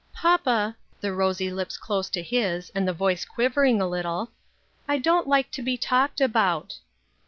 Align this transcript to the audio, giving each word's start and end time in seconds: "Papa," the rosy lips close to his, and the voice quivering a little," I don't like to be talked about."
"Papa," 0.25 0.75
the 0.99 1.13
rosy 1.13 1.51
lips 1.51 1.77
close 1.77 2.09
to 2.09 2.23
his, 2.23 2.71
and 2.73 2.87
the 2.87 2.91
voice 2.91 3.23
quivering 3.23 3.79
a 3.79 3.87
little," 3.87 4.31
I 4.87 4.97
don't 4.97 5.27
like 5.27 5.51
to 5.51 5.61
be 5.61 5.77
talked 5.77 6.19
about." 6.19 6.79